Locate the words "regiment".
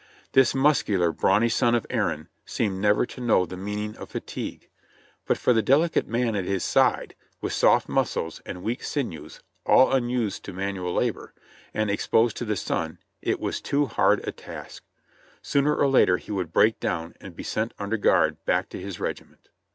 18.99-19.49